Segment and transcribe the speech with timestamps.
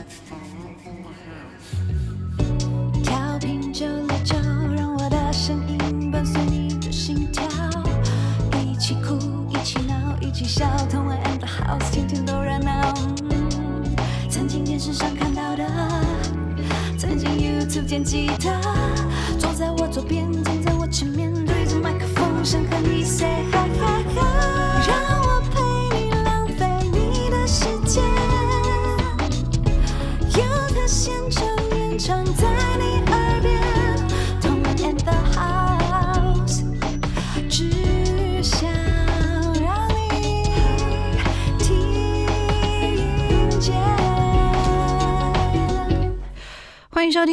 [0.00, 2.19] It's the look the house.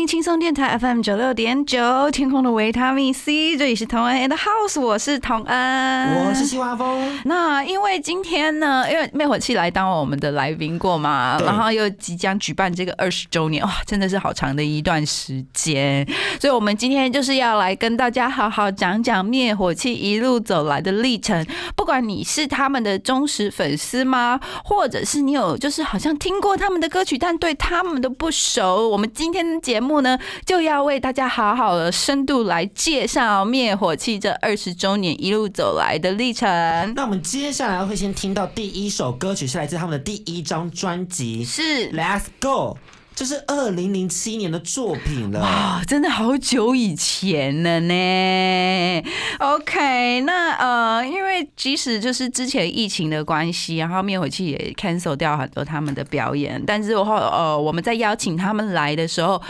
[0.08, 16.08] 轻松电台 FM 九六点九，天空的维他命 C，这里是同恩 and house，我是童恩，我是西华峰，那因为今天呢，因为灭火器来当我们的来宾过嘛，然后又即将举办这个二十周年，哇，真的是好长的一段时间，
[16.40, 21.46] 所以我们今天就是要来跟大家好好讲讲灭火器一路走来的历程。
[21.76, 36.48] 不管你是他们的忠实粉丝吗，或者是你有就是好像听过他们的歌曲，但对他们都不熟，我们今天的节目呢，就要为大家好好的深度来介绍灭火器这二十周年一路走来的历程。
[36.96, 42.76] 那我们接下来会先听到第一首歌曲，是来自他们的第一张专辑《是 Let's Go》，
[43.16, 45.42] 这是二零零七年的作品了。
[45.42, 49.04] 哇，真的好久以前了呢。
[49.40, 59.42] OK，那呃，因为即使就是之前疫情的关系，然后灭火器也 cancel 掉很多他们的表演，但是后呃我们在邀请他们来的时候，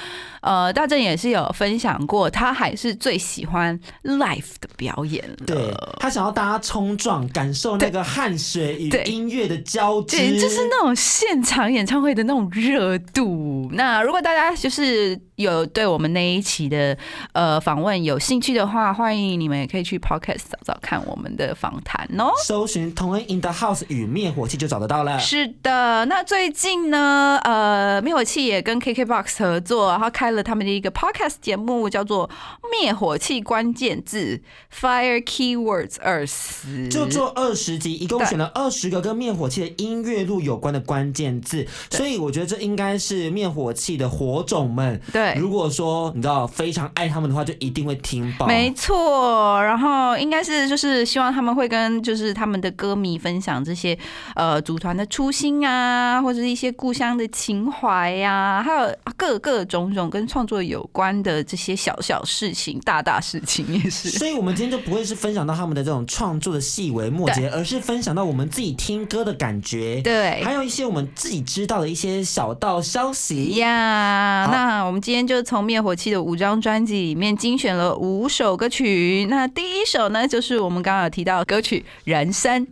[0.48, 5.36] 呃，大正也是有分享过，他还是最喜欢 l i f e 的表演了。
[5.46, 13.57] 对他想要大家冲撞，感受那个汗水与音乐的交织，对，就是那种现场演唱会的那种热度。
[13.74, 16.98] 那如果大家就是有对我们那一期的
[17.34, 22.32] 呃访问有兴趣的话，欢迎你们也可以去 Podcast 找找看我们的访谈哦。
[22.44, 25.18] 搜寻同恩 in the house 与灭火器就找得到了。
[25.20, 32.28] 是的，那最近呢，呃，灭火器也跟 KKBOX 合作，然后开了他们的一个 podcast 节目，叫做
[32.72, 34.42] 《灭火器关键字
[34.74, 45.00] Fire Keywords 二十》，就做二十集，一共选了二十个跟灭火器的音乐录有关的关键字，所以我觉得这应该是灭火器的火种们。
[45.12, 48.46] 对如果说你知道非常爱他们的话，就一定会听爆。
[48.48, 53.98] 没错，然后应该是就是希望他们会跟就是他们的歌迷分享这些
[54.36, 64.10] 呃组团的初心啊，或者是一些故乡的情怀呀、还有各个种种跟创作有关的这些小小事情、大大事情也是。
[64.10, 73.47] 所以，我们今天就不会是分享到他们的这种创作的细微末节，而是分享到我们自己听歌的感觉，对还有一些我们自己知道的一些小道消息。
[73.56, 79.26] 呀好那我们今天就从灭火器的五张专辑里面精选了五首歌曲。
[79.30, 82.66] 那第一首呢，就是我们刚刚有提到的歌曲《人生》。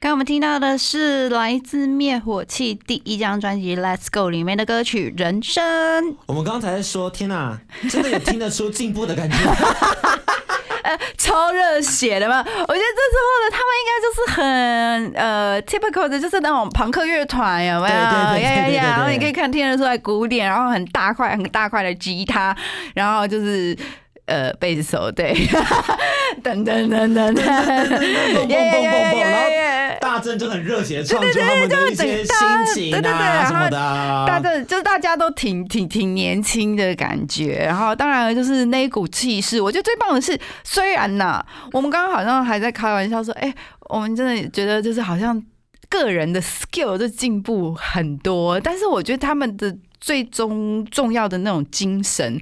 [0.00, 5.62] 刚我们听到的是来自灭火器第一张专辑《Let's Go》里面的歌曲《人生》。
[6.26, 7.58] 我们刚才说，天哪，
[7.88, 9.36] 真的有听得出进步的感觉。
[10.82, 12.38] 呃，超热血的嘛！
[12.38, 14.42] 我觉得这时候呢他们应该就是很
[15.14, 17.94] 呃 typical 的，就是那种朋克乐团，有没有？
[17.94, 22.56] 对对对你可以看听得出来鼓点，然后很大块很大块的吉他，
[22.94, 23.76] 然后就是。
[24.24, 25.34] 呃，贝斯手对，
[26.44, 32.36] 噔噔噔噔噔，蹦蹦蹦蹦蹦然后耶大正就很热血地唱出他们的一些心
[32.72, 34.40] 情啊什么的大啊。
[34.40, 43.52] 家就是大家都挺挺挺年轻的感觉，然后当然就是那一股气势，我觉得最棒的是，虽然呐，我们刚刚好像还在开玩笑说，哎、
[43.90, 45.42] 我们真的觉得就是好像
[45.92, 49.76] 个人的 skill 就进步很多，但是我觉得他们的。
[50.04, 52.36] 最终重要的那种精神，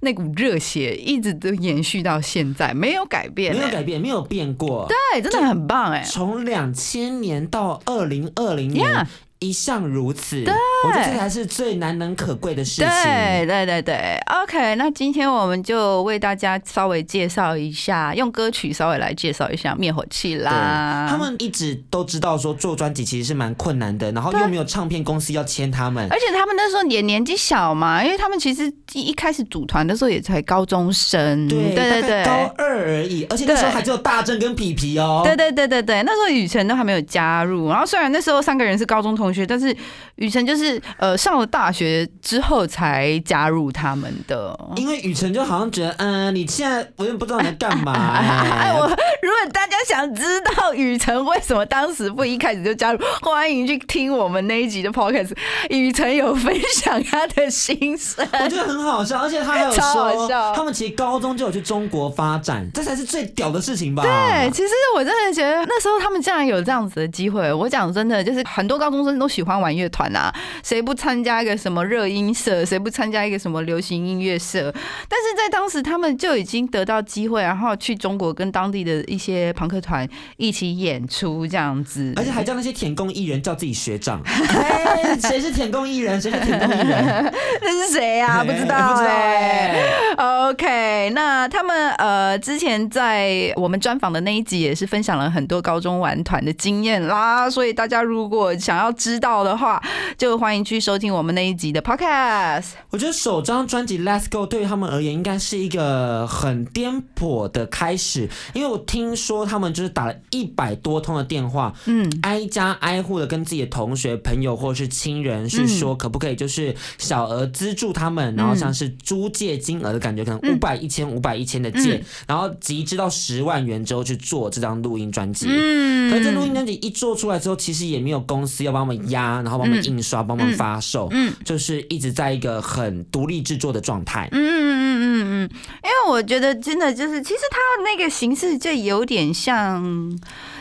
[0.00, 4.84] 那股热血一直都延续到现在，没有改变、欸没有改变，没有变过。
[4.88, 9.06] 对，真的很棒哎、从两千年到二零二零年，
[9.44, 10.44] 一向如此。
[10.86, 12.86] 我觉得这才是最难能可贵的事情。
[12.86, 21.06] 对对对对，OK，那今天我们就为大家稍微介绍一下，用歌曲稍微来介绍一下灭火器啦。
[21.08, 26.06] 他们一直都知道说做专辑其实是蛮困难的，然后又没有唱片公司要签他们。
[26.10, 32.32] 而且他们那时候也年纪小嘛，因为他们其实一一开始组团的时候也才高中生，对对对高。
[32.58, 35.22] 二而已，而且那时候还只有大正跟皮皮哦。
[35.24, 39.74] 对对对对对，那时候雨辰都还没有加入，然后虽然那时候三个人是高中同学，但是
[40.16, 44.54] 雨辰就是呃上了大学之后才加入他们的。
[44.76, 55.32] 因为雨辰就好像觉得，嗯，你现在我也不知道你在干嘛、 哎，哎我如果大家想知道雨辰为什么当时不一开始就加入，欢迎去听我们那一集的 podcast，
[55.70, 58.26] 雨辰有分享他的心声。
[58.32, 64.02] 我觉得很好笑，而且他还有超他们其实高中就有去中国发展，这才是最屌的事情吧？
[64.02, 67.52] 对，其实我真的觉得那时候他们竟然有这样子的机会。
[67.52, 74.72] 我讲真的，就是很多高中生都喜欢玩乐团啊，谁不参加一个什么热音社，谁不参加一个什么流行音乐社？
[75.08, 82.12] 但是在当时，他们就已经得到机会，然后去中国跟当地的一些朋克团一起演出，这样子。
[82.16, 86.20] 而且还叫那些舔工艺人叫自己学长， 哎，谁是舔工艺人？
[86.20, 87.32] 谁是舔共艺人？
[87.62, 88.44] 那 是谁啊？
[88.44, 90.48] 不知道不知道。
[90.48, 99.82] OK，那他们呃之前在我们专访的那一集也是分享了很多高中玩团的经验啦，所以大家如果想要知道的话，
[100.16, 102.72] 就欢迎去收听我们那一集的 Podcast。
[102.90, 125.46] 我觉得首张专辑《Let's Go》对于他们而言应该是一个很颠簸的开始，因为我听说他们就是打了一百多通的电话，嗯，挨家挨户的跟自己的同学、朋友或是亲人去说，可不可以就是小额资助他们，然后像是租借金额的感觉，可能五百、一千、五百、一千的借，然后集资到十万元之后去做这张录音专辑。
[125.48, 126.10] 嗯。
[126.10, 131.32] 可是这录音专辑一做出来之后，其实也没有公司要帮我们压，然后帮忙印刷、帮我们发售，嗯。
[131.44, 134.28] 就是一直在一个很独立制作的状态。
[134.32, 135.50] 嗯嗯嗯嗯嗯，
[135.82, 139.82] 因为我觉得真的就是，其实它那个形式就有点像，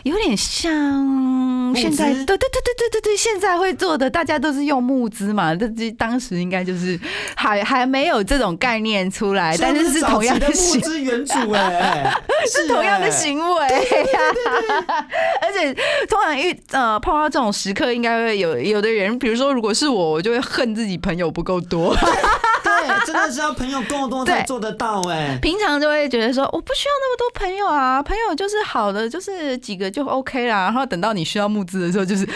[0.03, 6.99] 有点像现在，对对对对对对对，现在会做的，大家都是用募资嘛，这这当时应该就是
[7.35, 10.81] 还还没有这种概念出来，但是是同样的募行。
[10.81, 12.13] 资原主哎、
[12.51, 13.67] 是同样的哎行为，
[15.41, 15.73] 而且
[16.09, 21.95] 通常遇呃碰到这种时刻，应该会有有的人，比如说如果是我，我就会恨自己朋友不够多。
[22.87, 30.63] 对， 真的是要朋友够多才做得到哎、平常就会觉得说，我不需要那么多朋友啊，朋友就是好的，就是几个就 OK 啦。
[30.63, 32.27] 然后等到你需要募资的时候，就是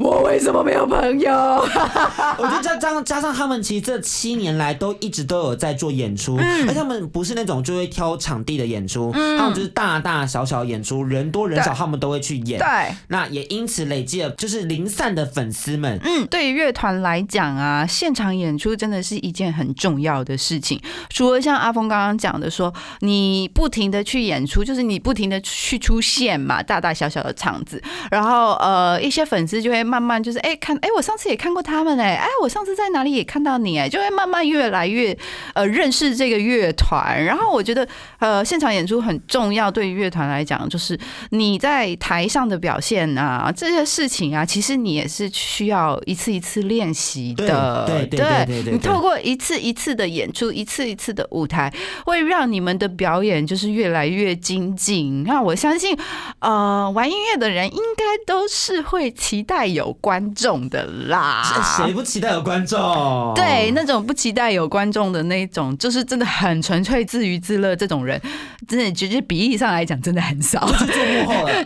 [0.00, 1.32] 我为什么没有朋友？
[2.38, 12.58] 我觉得加加上加上他们其实这七年来都一直都有在做演出，嗯而且他们不是那种就会挑场地的演出，嗯他们就是大大小小演出，人多人少他们都会去演。
[12.58, 15.98] 对，那也因此累积了就是零散的粉丝们。
[16.04, 20.80] 嗯，对于乐团来讲啊，现场演出真的是一件很重要的事情。
[21.08, 35.16] 除了像阿峰刚刚讲的说，你不停的去演出，就是你不停的去出现嘛，大大小小的场子，然后呃，一些粉丝就会慢慢就是哎、看哎、我上次也看过他们哎、哎我上次在哪里也看到你哎、就会慢慢越来越
[35.54, 37.24] 呃认识这个乐团。
[37.24, 37.86] 然后我觉得
[38.18, 40.98] 呃现场演出很重要，对于乐团来讲，就是
[41.30, 47.84] 你在台上的表现啊，这些事情啊，其实你也是需要一次一次练习的。
[47.86, 51.72] 对对对对对对你透过一次一次的演出，一次一次的舞台，
[52.06, 55.24] 会让你们的表演就是越来越精进。
[55.24, 55.98] 那我相信，
[56.38, 61.42] 呃，玩音乐的人应该都是会期待有观众的啦。
[61.76, 63.32] 谁不期待有观众？
[63.34, 68.20] 对，那种不期待有观众的那种，就是真的很纯粹自娱自乐这种人，
[68.68, 70.64] 真的就是比例上来讲，真的很少。
[70.64, 71.64] 幕后了，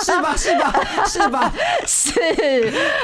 [0.04, 0.36] 是吧？
[0.36, 0.72] 是吧？
[1.06, 1.52] 是吧？
[1.86, 2.12] 是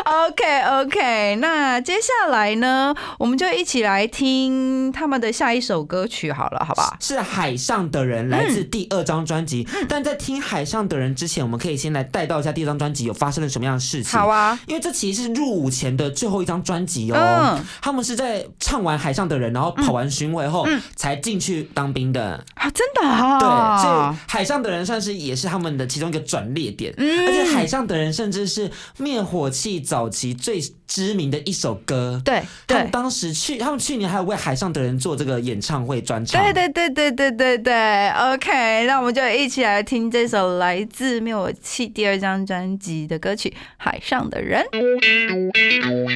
[0.04, 1.36] ，OK OK。
[1.36, 6.96] 那接下来呢，我们就一起来听他们的下一首歌曲好了，好不好？
[7.00, 9.66] 是海上的人，来自第二张专辑。
[9.88, 14.18] 但在听海上的人之前，我们可以先来带到一下第二张专辑有发生了什么样的事情。
[14.18, 17.16] 好啊，因为这其实是入伍前的最后一张专辑哦。
[17.18, 22.42] 嗯他们是在唱完《海上的人》，然后跑完巡回后、嗯才进去当兵的。
[22.54, 26.85] 啊，真的啊，对，所以《海上的人》算是也是他们的其中一个转捩点。
[26.96, 27.26] 嗯。
[27.26, 32.20] 而且《海上的人》甚至是灭火器早期最知名的一首歌。
[32.24, 32.76] 对对。
[32.76, 36.42] 他们当时去，他们去年还有为《海上的人》做这个演唱会专场。
[36.42, 44.64] 对对对对对对对，OK，那我们就一起来听这首来自灭火器第二张专辑的歌曲《海上的人》。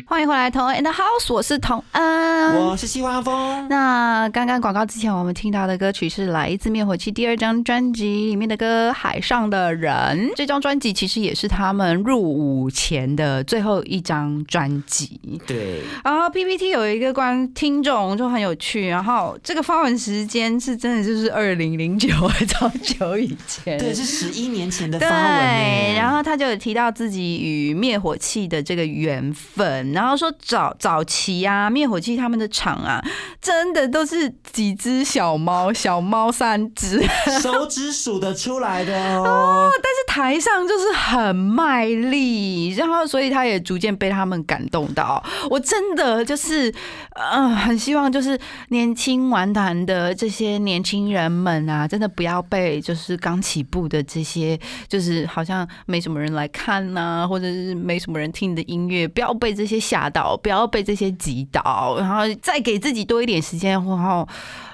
[0.06, 2.56] 欢迎回来，同恩 in the house，我是同恩。
[2.56, 3.68] 我是西瓜风。
[3.68, 9.92] 那刚刚广告之前，我们听到的歌曲是来自灭火器第二张专辑里面的歌《海上的人》。
[10.34, 15.40] 这张专辑其实也是他们入伍前的最后一张专辑。
[15.46, 22.08] 对，然后 PPT 有一个观听众就很有趣，然后这个发文时间是真的就是二零零九，
[22.46, 23.78] 超久以前。
[23.78, 25.94] 对，是十一年前的发，文对。
[25.96, 33.02] 然后他就有提到自己与灭火器的这个缘分，然后说早早期啊，灭火器他们的厂啊，
[33.40, 37.02] 真的都是几只小猫，小猫三只，
[37.40, 39.70] 手指数得出来的 哦。
[39.82, 45.22] 但是台上上就是很卖力，然后所以他也逐渐被他们感动到。
[45.48, 46.74] 我真的就是
[47.20, 54.58] 呃，很希望就是年轻玩团的这些年轻人们啊，真的不要被就是刚起步的这些，
[54.88, 64.26] 就是好像没什么人来看呐、或者是没什么人听你的音乐，不要被这些吓到，不要被这些击倒，然后再给自己多一点时间，然后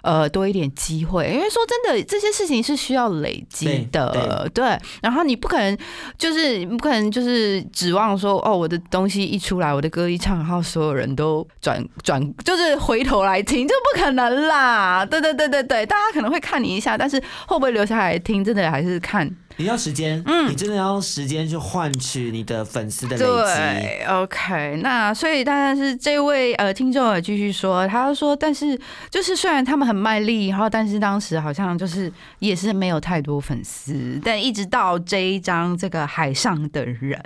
[0.02, 1.26] 呃多一点机会。
[1.28, 4.78] 因为说真的，这些事情是需要累积的，对。
[5.02, 5.76] 然后你不可能
[6.16, 15.04] 就是你不可能就是指望说哦，我的东西一出来，我的歌一唱，然后所有人都转转就是回头来听，就不可能啦。
[15.04, 20.50] 对对对对对，大家可能会看你一下，但是会不会留下来听，真的还是看你要时间，嗯。
[20.50, 23.24] 你真的要用时间去换取你的粉丝的累积。
[23.24, 28.78] 对，OK，那所以当然是这位呃听众也继续说，他说，但是
[29.10, 37.20] 就是虽然他们很卖力，然后但是当时好像就是也是没有太多粉丝，但一直到这一张这个海上的人，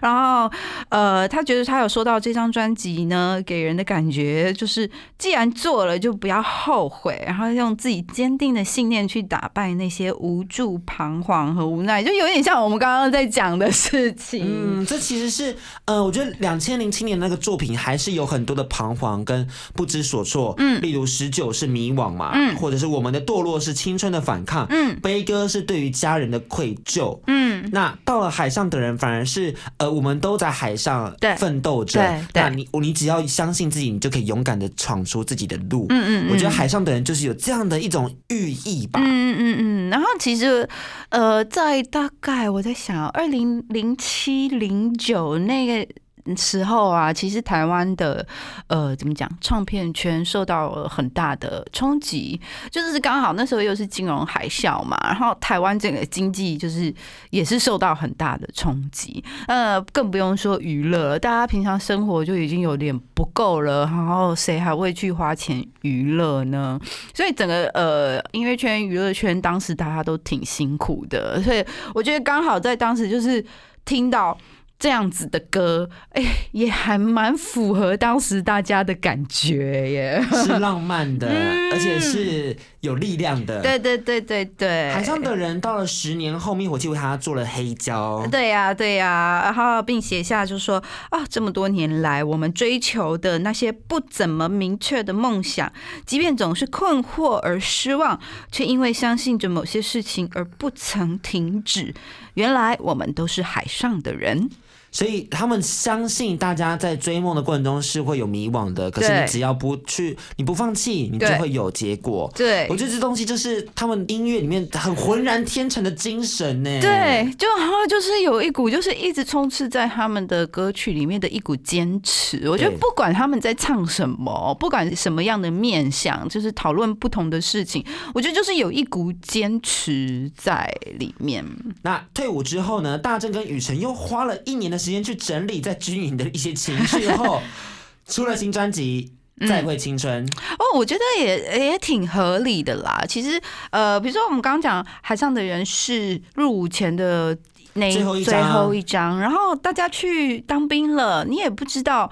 [0.00, 0.50] 然后
[0.88, 14.44] 呃他觉得他有说到这张专辑呢，给人的感觉就是既然做了就不要后悔，然后用自己坚定的信念去打败那些无助、彷徨和无奈，就有点像我们刚刚在讲的事情。
[14.46, 22.54] 嗯，这其实是，呃，我觉得两千零七年那个作品还是有很多的彷徨跟不知所措，嗯，例如十九是迷惘嘛，嗯。
[22.56, 24.98] 或者是我们的堕落是青春的反抗，嗯。
[25.00, 32.00] 悲歌是对于家人的愧疚，嗯，那到了海上的人，反而是呃，我们都在海上奋斗着
[32.32, 32.42] 对。
[32.42, 35.86] 那你你只要相信自己，你就可以勇敢的闯出自己的路。
[35.90, 39.00] 嗯嗯，我觉得海上的人就是有这样的一种寓意吧。
[39.02, 40.68] 嗯嗯嗯，然后其实
[41.10, 45.92] 呃，在大概我在想，二零零七零九那个。
[46.36, 48.26] 时候啊，其实台湾的
[48.68, 56.94] 呃怎么讲，唱片圈受到了很大的冲击，就是刚好那时候又是金融海啸嘛，然后台湾整个经济就是
[57.30, 66.80] 也是受到很大的冲击，呃，更不用说娱乐，大家平常生活就已经有点不够了，然后谁还会去花钱娱乐呢？
[67.12, 71.64] 所以整个呃音乐圈、娱乐圈当时大家都挺辛苦的，所以
[71.94, 73.44] 我觉得刚好在当时就是
[73.84, 74.38] 听到。
[74.82, 80.20] 这样子的歌，哎、也还蛮符合当时大家的感觉耶。
[80.32, 83.62] 是浪漫的，嗯而且是有力量的。
[83.62, 88.26] 对对对对对，海上的人到了十年后，灭火器为他做了黑胶。
[88.28, 95.72] 对呀、对呀、然后并写下就说啊，这么多年来我们追求的那些不怎么明确的梦想，
[96.04, 98.18] 即便总是困惑而失望，
[98.50, 101.94] 却因为相信着某些事情而不曾停止。
[102.34, 104.50] 原来我们都是海上的人。
[104.92, 112.30] 所以他们相信大家在追梦的过程中是会有迷惘的，可是你只要不去，你不放弃，你就会有结果。
[112.36, 116.70] 对我觉得这东西就是他们音乐里面很浑然天成的精神呢。
[116.80, 122.48] 对，就好像就是有一股，就是一直充斥在他们的歌曲里面的一股坚持。
[122.50, 127.82] 我觉得不管他们在唱什么，不管什么样的面向，就是讨论不同的事情，
[128.14, 131.42] 我觉得就是有一股坚持在里面。
[131.80, 137.40] 那退伍之后呢，大正跟雨辰又花了一年的时间去整理在军营的一些情绪后，
[138.08, 139.12] 出了新专辑
[139.48, 140.26] 《再会青春》。
[140.58, 143.04] 哦，我觉得也也挺合理的啦。
[143.08, 147.36] 其实，呃，比如说我们刚刚讲海上的人是入伍前的
[147.74, 148.02] 那最
[148.42, 152.10] 后一张，然后大家去当兵了，你也不知道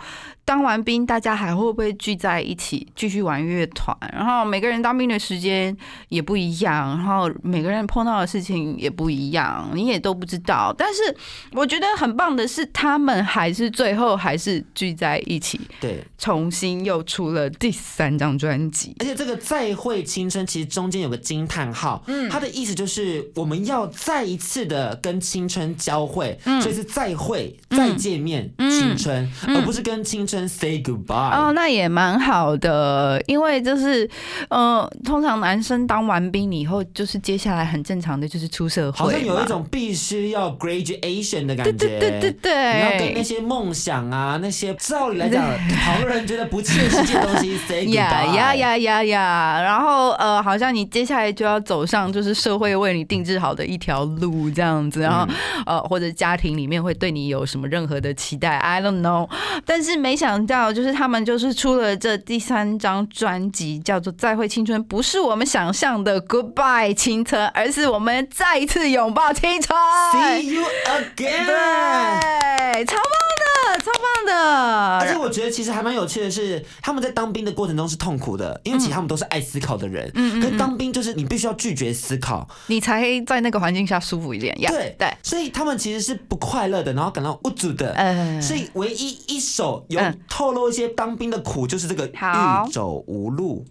[0.50, 5.76] 当完兵大家还会不会聚在一起继续玩乐团，然后每个人当兵的时间
[6.08, 10.74] 也不一样，然后每个人碰到的事情也不一样，你也都不知道。
[10.76, 11.16] 但是
[11.52, 18.96] 我觉得很棒的是，他们还是最后还是聚在一起，对，重新又出了第三张专辑。
[18.98, 26.60] 而且这个“再会青春”其实中间有个惊叹号，嗯，它的意思就是我们要再一次的跟青春交汇，嗯。
[26.60, 31.30] 所以是再会、再见面、青春，而不是跟青春 say goodbye。
[31.30, 34.08] 哦，那也蛮好的，因为就是，
[34.48, 47.94] 呃，通常男生当完兵以后，就是接下来很正常的就是出社会，好像有一种必须要 graduation 的感觉，对对对对对你要跟那些梦想啊，那些照理来讲旁人觉得不切实际的东西 say goodbye。
[47.94, 49.60] 呀呀呀呀呀！
[49.62, 55.26] 然后呃，好像你接下来就要走上就是社会为你定制好的一条路这样子，然后、
[55.66, 59.28] 呃，或者家庭里面会对你有什么任何的期待，I don't know。
[59.64, 69.74] 但是没想到，就是他们就是出了这第三张专辑，叫做《再会青春》，不是我们想象的 Goodbye 青春，而是我们再一次拥抱青春。
[70.12, 71.46] See you again。
[71.46, 73.04] 对，超棒
[73.40, 73.78] 的！
[73.78, 74.98] 超棒的。
[74.98, 80.10] 而且我觉得其实还蛮有趣的是，他们在当兵的过程中是痛苦的，因为其实他们都是爱思考的人。
[80.14, 84.54] 嗯可是当兵就是你必须要拒绝思考，你才在那个环境下舒服一点。
[84.68, 87.94] 对对，所以他们其实是不快乐的，然后感到无助的。
[87.96, 93.64] 嗯，所以唯一一首有嗯透露一些当兵的苦，就是这个好欲走无路。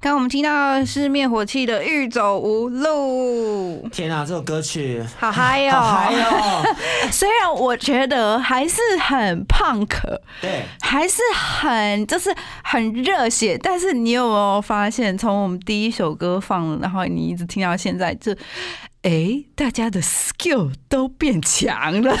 [0.00, 5.72] 刚刚我们听到是灭火器的《欲走无路》，天啊，这首歌曲好嗨哦！
[5.72, 6.62] 好嗨哦！
[7.10, 9.88] 虽然我觉得还是很 punk，
[10.40, 18.32] 对，还是很就是很热血，但是你有没有发现，从我们第一首歌放，然后你一直听到现在，就
[19.02, 22.16] 哎，大家的 skill 都变强了，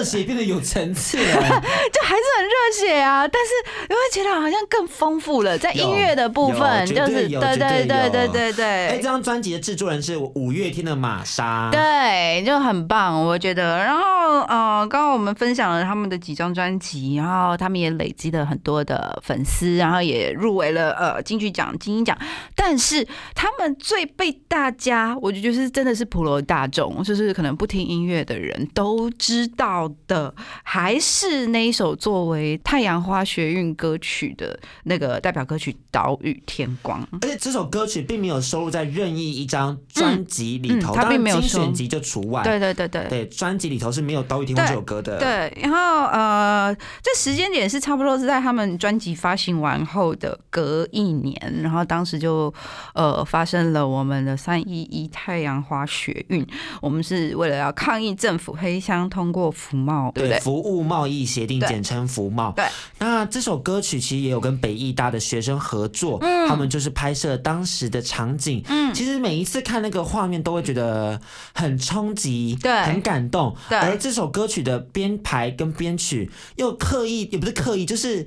[0.00, 1.24] 热血变得有层次了。
[1.24, 9.10] 就还是很热血啊，但是你会觉得好像更丰富了，在音乐的部分，就是对对对对对对哎，这。
[9.10, 11.68] 张专辑的制作人是五月天的玛莎。
[11.72, 13.78] 对，就很棒，我觉得。
[13.78, 22.16] 然后，呃，刚刚我们分享了他们的几张专辑，然后他们也累积了很多的粉丝，然后也入围了呃金曲奖、金鹰奖。
[22.54, 23.04] 但是
[23.34, 37.02] 他们最被大家，我觉得就是真的是普罗大众，就是可能不听音乐的人都知道的，还是那一首作为太阳花学运歌曲的那个代表歌曲《岛屿天光》。
[37.22, 42.42] 而且这首歌曲并没有收录在任意一张专辑里头，嗯嗯它当没有选集就除外。
[42.42, 43.06] 对对对对。
[43.08, 45.18] 对，专辑里头是没有《岛屿天光》这首歌的。
[45.18, 52.52] 对，然后呃，这时间点是差不多是在他们专辑发行完后的隔一年，然后当时就
[52.94, 56.46] 呃发生了我们的三一一太阳花学运，
[56.80, 60.40] 我们是为了要抗议政府黑箱通过服贸，对不对，对？
[60.40, 62.52] 服务贸易协定简称服贸。
[62.52, 62.66] 对，
[62.98, 68.62] 那这首歌曲其实也有跟北艺大的学生合作，嗯他们就是拍摄当时的场景。
[68.68, 71.20] 嗯，其实每一次看那个画面，都会觉得
[71.54, 73.56] 很冲击，对很感动。
[73.68, 78.26] 对而这首歌曲的编排跟编曲又刻意，也不是刻意，就是。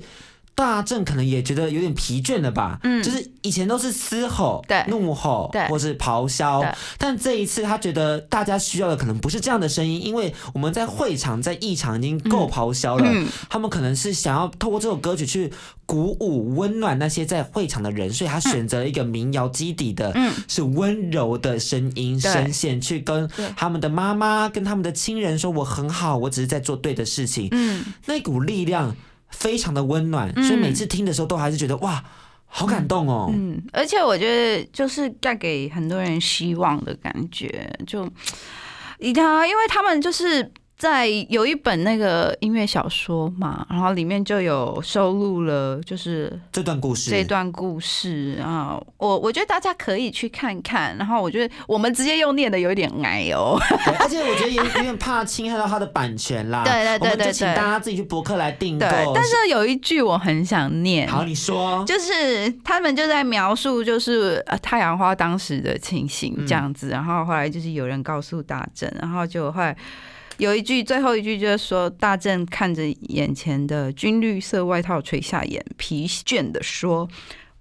[0.54, 3.02] 大正可能也觉得有点疲倦了吧，嗯。
[3.02, 4.84] 就是以前都是嘶吼、对。
[4.88, 5.66] 怒吼，对。
[5.68, 13.26] 或是咆哮对，但这一次他觉得大家需要的可能不是这样的声音，因为我们在会场、在艺场已经够咆哮了，嗯。
[13.48, 15.52] 他们可能是想要透过这首歌曲去
[15.86, 20.32] 鼓舞、温暖那些在会场的人，所以他选择了一个民谣基底的，嗯。
[20.46, 27.48] 是温柔的声音声线，去跟他们的妈妈、跟他们的亲人说：“我很好，我只是在做对的事情。
[27.50, 28.94] 嗯，那股力量
[29.30, 32.02] 非常的温暖，嗯所以每次听的时候都还是觉得哇，
[32.46, 33.30] 好感动哦。
[33.32, 38.08] 嗯，而且我觉得就是带给很多人希望的感觉，就
[38.98, 40.52] 以他，因为他们就是。
[40.76, 50.96] 在有一本那个音乐小说嘛，然后里面就有收录了，就是这段故事，这段故事啊，我我觉得大家可以去看看。
[50.96, 53.58] 然后我觉得我们直接用念的有一点矮哦，
[54.00, 56.64] 而且我觉得也有点怕侵害到他的版权啦。
[56.66, 59.12] 对对对对对请大家自己去博客来订购对。。
[59.14, 61.84] 但是有一句我很想念，好，你说。
[61.86, 69.76] 就是他们就在描述，就是呃太阳花当时的情形这样子，然后后来就是有人告诉大正，然后就后来
[70.38, 77.08] 有一句最后一句就是说，大正看着眼前的军绿色外套垂下眼，疲倦的说。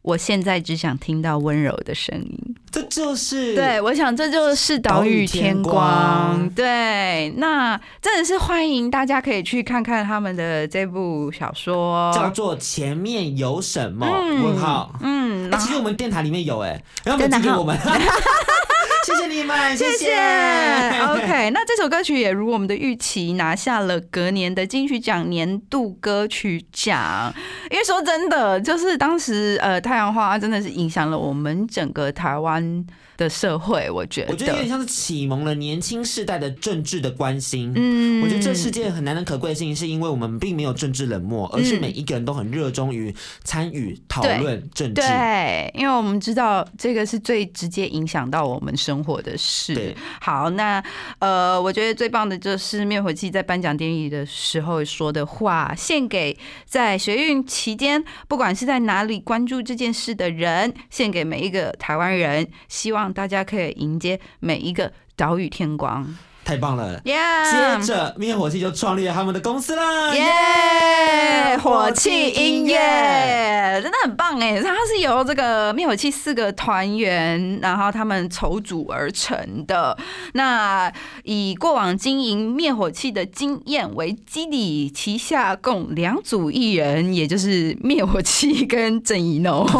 [0.01, 2.55] 我现在只想听到温柔的声音。
[2.69, 6.49] 这就是对，我想这就是岛屿天光。
[6.49, 14.05] 对，那真的是欢迎大家可以去看看他们的这部小说，叫做前面有什么？
[14.05, 14.93] 嗯问号。
[14.99, 17.77] 嗯，哎、然后其实我们电台里面有哎、然后真的哈寄给我们，
[19.03, 20.15] 谢谢你们， 谢谢谢。
[21.03, 27.33] OK，那这首歌曲也如我们的预期，拿下了隔年的金曲奖年度歌曲奖。
[27.69, 32.85] 因为说真的，就是当时呃，太阳花真的是影响了我们整个台湾
[33.23, 34.31] 的社会，我觉得。
[34.31, 37.71] 我觉得有点像是启蒙了年轻世代的政治的关心。
[37.75, 45.01] 嗯我觉得这世界很难能可贵的事情，是因为我们并没有政治冷漠，而是嗯每一个人都很热衷于参与讨论政治。
[45.01, 49.73] 对，因为我们知道这个是最直接影响到我们生活的事。
[49.75, 50.83] 对，好，那
[51.19, 66.17] 呃，我觉得最棒的就是灭火器在颁奖典礼的时候说的话，献给在学运期间，不管是在哪里关注这件事的人，献给每一个台湾人，希望大家可以迎接每一个岛屿天光。
[66.45, 66.99] 太棒了。
[67.05, 67.15] 耶、
[67.49, 71.57] 接着灭火器就创立了他们的公司啦，耶！
[71.57, 79.97] 火器音乐真的很棒哎，它是由这个灭火器四个团员，然后他们筹组而成的。
[80.33, 80.91] 那
[81.23, 89.65] 以过往经营灭火器的经验为基底，旗下共两组艺人，也就是灭火器跟郑怡农。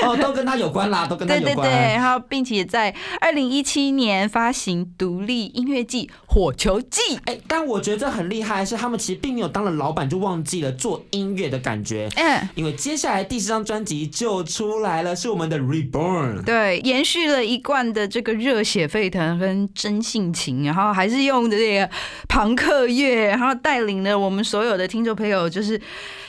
[0.00, 1.54] 哎，哦，都跟他有关啦， 都跟他有关。
[1.54, 7.00] 对对对，然后并且在二零一七年发行独独立音乐季《火球季》。
[7.24, 12.08] 哎，但我觉得这很厉害，是他们其实并没有当了老板就忘记了做音乐的感觉。
[12.14, 16.44] 嗯，因为接下来第四张专辑就出来了，是我们的 Reborn。
[16.44, 21.90] 对，延续了一贯的这个热血沸腾跟真性情，然后还是用的这个
[22.28, 25.78] 朋克乐，然后带领了我们所有的听众朋友，就是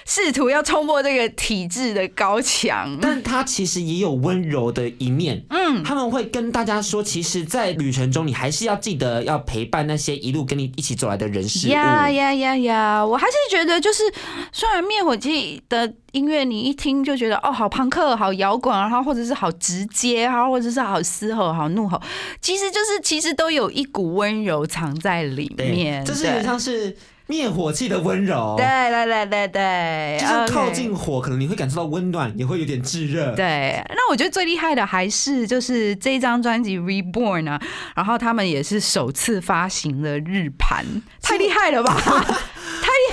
[0.06, 2.98] 试图要冲破这个体制的高墙。
[3.02, 5.44] 但他其实也有温柔的一面。
[5.50, 11.72] 嗯，他们会跟大家说，其实，在旅程中，你还是要记得要陪伴那些一路跟你一起走来的人事物。
[11.72, 13.06] 呀呀呀呀！
[13.06, 14.04] 我还是觉得，就是
[14.52, 22.02] 虽然灭火器的音乐，你一听就觉得哦，好朋克，好摇滚，然后或者是好直接，然后或者是好嘶吼，好怒吼，
[22.42, 26.04] 其实就是其实都有一股温柔藏在里面。
[26.06, 26.96] 这是像是。
[27.32, 33.34] 灭火器的温柔，对对对对对，就是靠近火，可能你会感受到温暖，也会有点炙热。
[33.38, 37.62] 对，那我觉得最厉害的还是就是这张专辑《Reborn》啊，
[37.96, 40.86] 然后他们也是首次发行了日盘，
[41.22, 41.96] 太厉害了吧！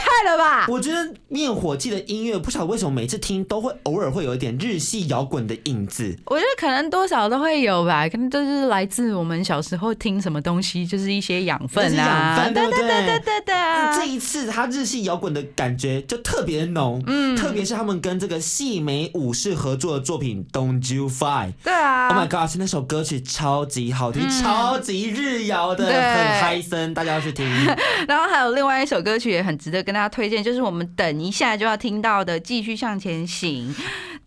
[0.08, 0.66] 太厉害了吧！
[0.68, 6.16] 我觉得灭火器的音乐，不晓得为什么每次听都会偶尔会有一点日系摇滚的影子。
[6.26, 12.48] 我觉得可能多少都会有吧，可能都是来自我们小时候听什么东西，就是一些养分啊。
[12.48, 13.54] 对对对对对对。
[13.94, 21.48] 这一次他日系摇滚的感觉就特别浓，嗯，特别是他们跟这个细美武士合作的作品《Don't You Fight》。
[21.62, 22.08] 对啊。
[22.08, 22.48] Oh my god！
[22.58, 27.46] 那首歌曲超级好听，超级日摇的，很嗨森，大家要去听。
[28.08, 29.58] 然后还有另外一首歌曲也很。
[29.58, 33.74] 值得跟大家推荐，就是我们等一下就要听到的《继续向前行》。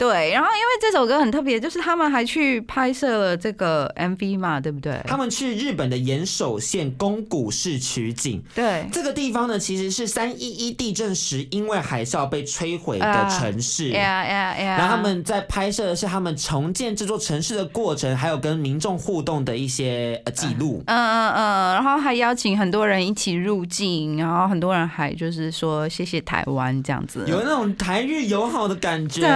[0.01, 4.99] 对，然后因为这首歌很特别，就是他们还去拍摄了这个 MV 嘛，对不对？
[5.05, 8.43] 他们去日本的岩手县宫古市取景。
[8.55, 13.89] 对，这个地方呢，其实是三一一地震时因为海啸被摧毁的城市。
[13.89, 14.77] 呀呀呀！
[14.79, 20.81] 然后他们在拍摄的是他们重建这座城市的过程，还有跟民众互动的一些呃记录。
[20.87, 29.21] 嗯嗯嗯，然后还邀请很多人一起入境，然后很多人还就是说谢谢台湾这样子，有那种台日友好的感觉。
[29.21, 29.29] 对，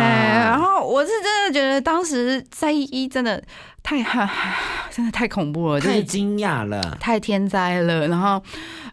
[0.00, 3.42] 然后我是真的觉得当时在一一真的
[3.82, 4.02] 太
[4.90, 8.08] 真的太恐怖了，太惊讶了，太天灾了。
[8.08, 8.42] 然后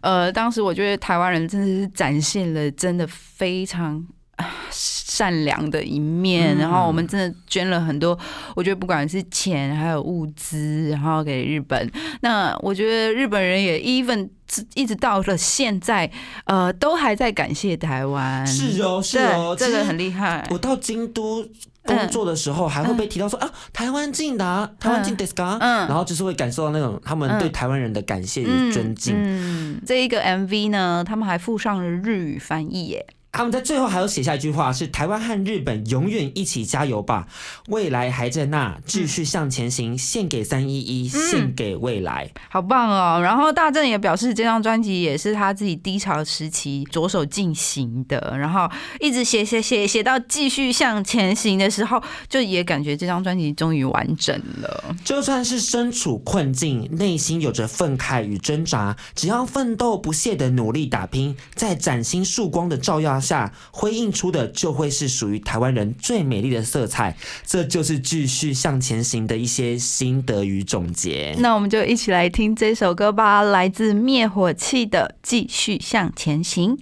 [0.02, 4.04] 呃，当时我觉得台湾人真的是展现了真的非常。
[5.08, 8.16] 善良的一面，然后我们真的捐了很多，
[8.54, 11.90] 我觉得不管是钱还有物资，然后给日本。
[12.20, 14.28] 那我觉得日本人也 even
[14.74, 16.10] 一直到了现在，
[16.44, 18.46] 呃，都还在感谢台湾。
[18.46, 20.46] 是哦，是哦，这个很厉害。
[20.50, 21.42] 我到京都
[21.84, 29.14] 工作的时候，还会被提到说啊，台湾进的，台湾进 d i s c 嗯，然后就是会感受到那种他们对台湾人的感谢与尊敬。
[29.16, 33.06] 嗯，这一个 MV 呢，他们还附上了日语翻译耶。
[33.30, 37.28] 他们在最后还有写下一句话，是台湾和日本永远一起加油吧，
[37.68, 43.20] 未来还在那，继续向前行，献给三一一，献给未来，好棒哦！
[43.22, 54.96] 然后大正也表示，这张专辑也是他自己低潮时期着手进行的，然后一直写写写写到继续向前行的时候，就也感觉这张专辑终于完整了。
[55.04, 63.17] 就算是身处困境，内心有着愤慨与挣扎，只要奋斗不懈的努力打拼，在崭新曙光的照耀。
[63.20, 71.34] 下辉映出的就会是属于台湾人最美丽的色彩，这就是继续向前行的一些心得与总结。
[71.38, 76.76] 那我们就一起来听这首歌吧，来自灭火器的《继续向前行》。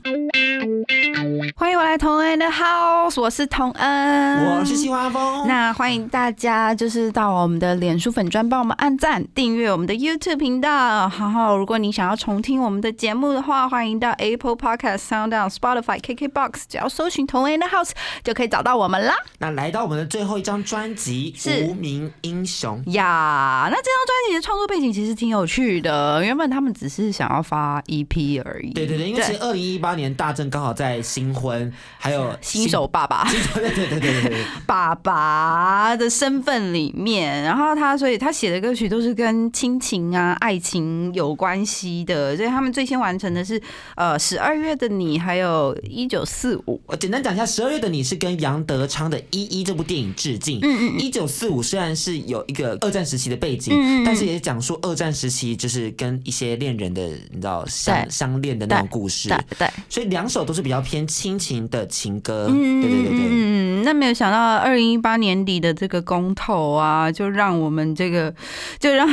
[1.54, 5.46] 欢迎我来同恩的 house，我是同恩，我是西花风。
[5.46, 10.68] 那欢迎大家就是到我们的脸书粉专帮我们按赞、订阅我们的 YouTube 频道。
[10.68, 17.90] 然后，如果你想要重听我们的节目的话，欢迎到 Apple Podcast、Sound、Spotify、KKBox，只要搜寻同恩的 house
[18.24, 19.14] 就可以找到我们啦。
[19.38, 21.34] 那来到我们的最后一张专辑
[21.66, 26.24] 《无名英雄》呀，那这张专辑的创作背景其实挺有趣的。
[26.24, 28.70] 原本他们只是想要发 EP 而已。
[28.72, 43.60] 对对对，因为其实二零一八年大正刚好在新婚，还有新手爸爸，对对对对对， 爸爸的身份里面，然后他所以他写的歌曲都是跟亲情啊、爱情有关系的，所以他们最先完成的是
[43.94, 46.80] 呃十二月的你，还有一九四五。
[46.86, 50.58] 我简单讲一下，十二月的你是跟杨德昌的《一一》这部电影致敬。
[50.62, 51.00] 嗯嗯。
[51.00, 59.28] 一九四五虽然是有一个二战时期的背景，但是也讲述二战时期就是跟一些恋人的你知道相相恋的那种故事。
[59.28, 59.70] 对对。
[59.88, 62.46] 所以两首都是比较偏亲情的情歌。
[62.48, 63.26] 对对对对。
[63.28, 68.32] 嗯，那没有想到二零一八年底的这个公投啊，就让我们这个
[68.78, 69.08] 就让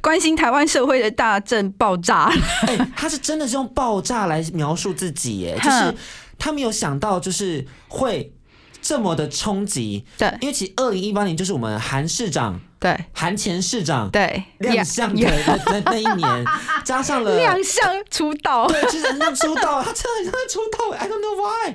[0.00, 2.32] 关心台湾社会的大震爆炸。
[2.66, 5.94] 哎，他是真的是用爆炸来描述自己耶，就是
[6.38, 8.32] 他没有想到就是会。
[8.82, 10.04] 这么的冲击？
[10.18, 10.32] 对。
[10.40, 12.96] 因为其实二零一八年就是我们韩市长、对。
[13.12, 16.44] 韩前市长对，亮相的那那那一年，
[16.84, 18.66] 加上了亮相出道。
[18.66, 21.74] 对，其实很像出道，他真的很像在出道，I don't know why。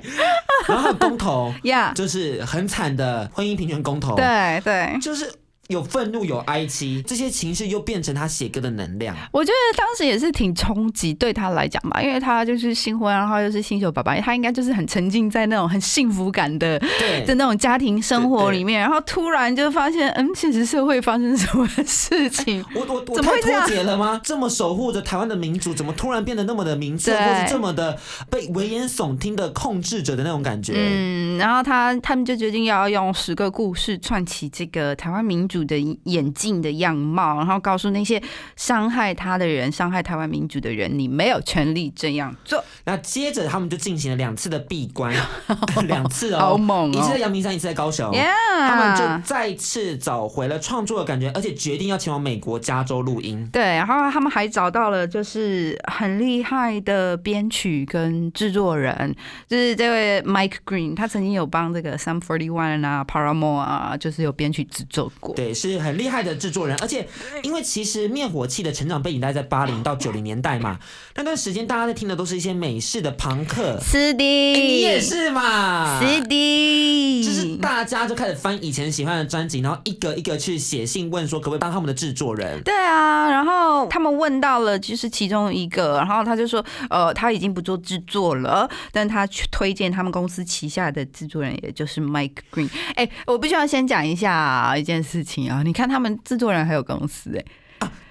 [0.66, 4.98] 然后公投， 呀，就是很惨的婚姻平权公投，对对。
[5.00, 5.32] 就是
[5.68, 9.16] 有愤怒有哀戚，这些情绪又变成他写歌的能量。
[9.32, 22.64] 我觉得当时也是挺冲击对他来讲吧，因为他就是新婚，然后又是新手爸爸，他应该就是很沉浸在那种很幸福感的对的那种家庭生活里面，然后突然就发现，嗯，现实社会发生什么事情？
[22.74, 24.20] 我我我太脱节了吗？
[24.22, 27.98] 这么守护着台湾的民主，怎么突然变得那么的明确，对或是这么的
[28.30, 30.74] 被危言耸听的控制者的那种感觉？
[30.76, 38.22] 嗯，然后他他们就决定要用十个故事串起这个台湾民主的眼镜的样貌，然后告诉那些
[38.56, 42.62] 伤害他的人、伤害台湾民主的人，你没有权利这样做。
[42.84, 45.14] 那接着他们就进行了两次的闭关，
[45.86, 48.12] 两次好哦，猛哦一次在阳明山，一次在高雄。
[48.12, 53.48] Yeah，他们就再次找回了创作的感觉，而且决定要前往美国加州录音。
[53.52, 59.14] 对，然后他们还找到了就是很厉害的编曲跟制作人，
[59.48, 65.34] 就是这位 Mike Green，他曾经有帮这个 Sum Forty One 啊、Paramore 啊，就是有编曲制作过。
[65.34, 67.06] 对，是很厉害的制作人，而且
[67.42, 70.78] 因为其实灭火器的成长背景大概在八零到九零年代嘛，
[71.14, 76.00] 那段时间大家在听的都是一些美式的朋克，是的，哎你也是嘛？
[76.00, 82.62] 是的，就是大家就开始翻以前喜欢的专辑，然后一个一个去写信问说可不可以当他们的制作人。
[82.62, 92.68] 对啊，然后他们问到了，就是其中一个，然后他就说，呃，他已经不做制作了，但他去推荐他们公司旗下的制作人，也就是 Mike Green。
[92.94, 97.44] 哎，我必须要先讲一下一件事情啊，你看他们制作人还有公司、哎。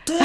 [0.05, 0.23] 对耶，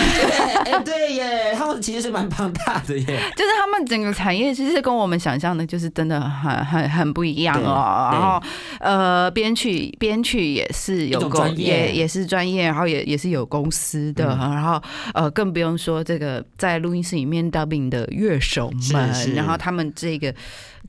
[0.66, 3.06] 哎对耶，他们其实是蛮庞大的耶。
[3.06, 8.10] 就是他们整个产业其实跟我们想象的，就是真的很很很不一样哦。
[8.12, 8.42] 然后
[8.80, 14.82] 呃，编曲编曲也是有公一种专业也也是专业，然后也也是有公司的，嗯然后
[15.14, 20.34] 呃，更不用说这个在录音室里面 dubbing 的乐手们，然后他们这个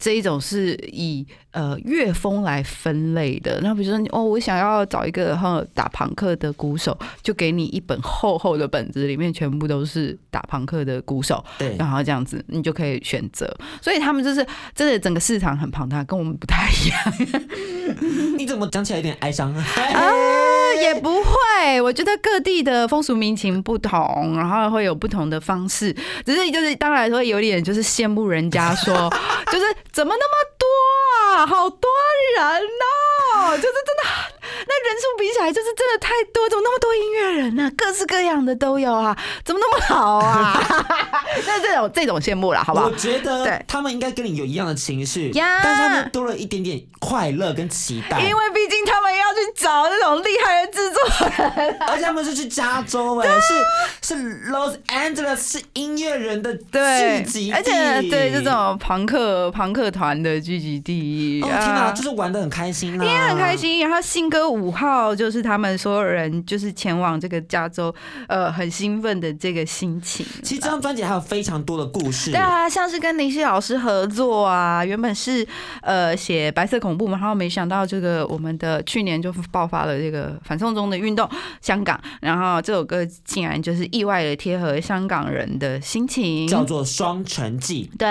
[0.01, 3.59] 这一种是以呃乐风来分类的。
[3.61, 11.45] 那比如说哦，我想要找一个哈打朋克的鼓手，就给你一本厚厚的本子，里面全部都是打朋克的鼓手。
[11.59, 13.47] 对，然后这样子你就可以选择。
[13.79, 16.99] 所以他们就是真的整个市场很庞大，跟我们不太一样。
[18.39, 19.53] 你怎么讲起来有点哀伤？
[19.53, 19.63] 啊，
[20.81, 25.95] 也不会，我觉得各地的风俗民情不同，然后会有不同的方式。
[26.25, 28.93] 只是就是当然会有点就是羡慕人家说，
[29.51, 30.65] 就是怎么那么多
[31.37, 31.89] 啊，好多
[32.37, 32.45] 人
[33.35, 34.30] 哦，就是真的。
[34.67, 40.59] 那人数比起来，就是真的太多，怎么那么多音乐人呢、各式各样的都有啊，怎么那么好啊？
[41.47, 42.91] 那这种这种羡慕啦，好不好我？
[42.95, 48.19] 觉得对他们应该跟你有一样的情绪，呀但是他们多了一点点快乐跟期待。
[48.19, 51.01] 因为毕竟他们要去找那种厉害的制作
[51.37, 63.55] 人，而且他们是去加州哎、是是 Los Angeles 是音乐人的聚集地，而且对这种朋克朋克团的聚集地，哦天哪，啊就是玩的很开心啦，也很开。
[63.55, 63.61] 心。
[63.81, 67.93] 然后信鸽五号就是他们所有人就是前往这个加州，
[68.27, 70.25] 呃，很兴奋的这个心情。
[70.43, 75.45] 其实这张专辑还有非常多的故事，对啊，像是跟林夕老师合作啊，原本是
[75.81, 81.29] 呃写白色恐怖嘛，然后没想到这个我们的去年就爆发了这个反送中的运动，
[81.61, 87.89] 香港，然后这首歌竟然就是意外的贴合香港人的心情，叫做《双城记》。
[87.97, 88.07] 对，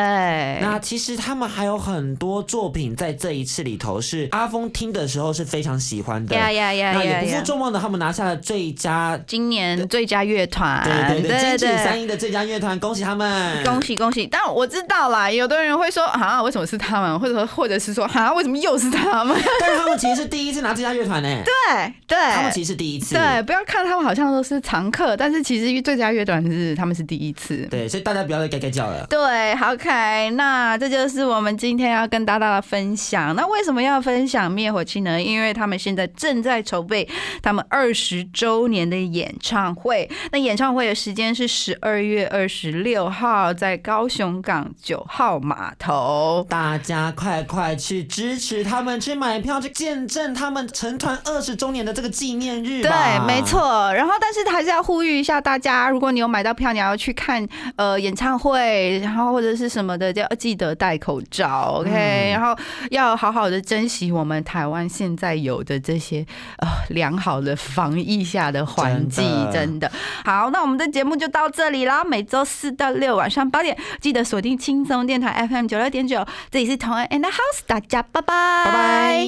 [0.60, 7.42] 那其实他们还有很多作品在这一次里头是阿峰听的时候是非常喜欢的，呀呀呀那也不负呀呀！
[7.44, 13.64] 众望的，他们拿下了最佳，今年最佳乐团，对对对，金曲三一的最佳乐团，恭喜他们！
[13.64, 14.26] 恭喜恭喜！
[14.30, 17.18] 但我知道啦，有的人会说啊，为什么是他们？
[17.18, 19.36] 或者或者是说啊，为什么又是他们？
[19.60, 27.66] 但是他们其实是第一次拿最佳乐团呢， 对对，他们其实是第一次，对，不要看他们好像都是常客，但是其实最佳乐团是他们是第一次。
[27.70, 29.06] 对，所以大家不要再该该叫了。
[29.08, 33.34] 对好，OK，那这就是我们今天要跟大家的分享。
[33.34, 35.20] 那为什么要分享灭火器呢？
[35.20, 37.08] 因为他们现在正在筹备
[37.42, 40.08] 他们二十周年的演唱会。
[40.30, 46.46] 那演唱会的时间是十二月二十六号，在高雄港九号码头。
[46.48, 52.82] 大家快快去支持他们，去买票，去见证他们成团二十周年的这个纪念日。
[52.82, 52.90] 对，
[53.26, 53.40] 没。
[53.42, 53.92] 错。
[53.94, 62.54] 然后，但是还是要呼吁一下大家，如果你有买到票，你要去看呃演唱会，然后或者是什么的，就要记得戴口罩，OK、嗯然后
[62.90, 66.09] 要好好的珍惜我们台湾现在有的这些
[66.58, 69.92] 呃良好的防疫下的环境，真的真的
[70.24, 70.50] 好。
[70.50, 79.26] 那我们的节目就到这里啦，每周四到六晚上八点，记得锁定轻松电台 FM 九六点九，这里是同安 and the house，大家拜拜，拜拜。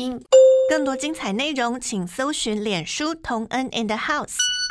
[0.70, 4.61] 更多精彩内容，请搜寻脸书同恩 and House。